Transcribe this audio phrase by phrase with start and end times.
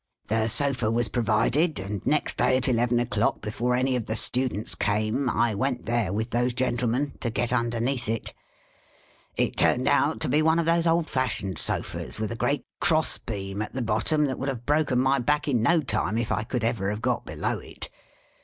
[0.29, 4.73] "The sola was provided, and next day at eleven o'clock, before any of the students
[4.73, 8.33] came, I went there, with those gentlemen, to get underneath it.
[9.35, 13.19] It turned out to be one of those old fashioned sofas with a great cross
[13.19, 16.45] beam at the bottom, that would have broken my back in no time if I
[16.45, 17.87] could ever have got below it.